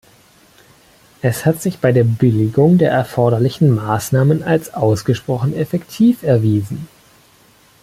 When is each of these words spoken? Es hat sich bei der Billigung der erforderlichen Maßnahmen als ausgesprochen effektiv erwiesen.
Es 1.21 1.45
hat 1.45 1.61
sich 1.61 1.77
bei 1.77 1.91
der 1.91 2.03
Billigung 2.03 2.79
der 2.79 2.89
erforderlichen 2.89 3.69
Maßnahmen 3.75 4.41
als 4.41 4.73
ausgesprochen 4.73 5.55
effektiv 5.55 6.23
erwiesen. 6.23 6.87